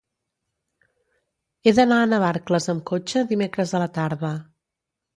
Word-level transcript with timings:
He 1.63 1.75
d'anar 1.81 2.01
a 2.05 2.09
Navarcles 2.15 2.69
amb 2.75 2.87
cotxe 2.95 3.27
dimecres 3.35 3.79
a 3.81 3.87
la 3.89 3.93
tarda. 4.03 4.37